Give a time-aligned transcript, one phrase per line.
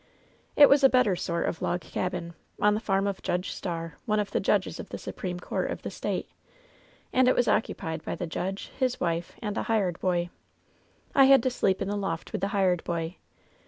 [0.55, 4.19] It was a better sort of log cabin, on the farm of Judge Starr, one
[4.19, 6.27] of the judges of the Supreme Court of the State;
[7.13, 10.31] and it was occupied by the judge, his wife and a hired boy.
[11.13, 13.17] I had to sleep in the loft with the hired boy.